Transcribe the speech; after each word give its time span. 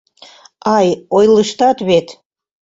Ай, 0.75 0.87
ойлыштат 1.17 1.77
вет!.. 1.87 2.07